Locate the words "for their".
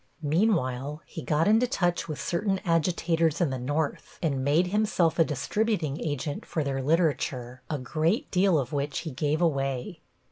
6.43-6.81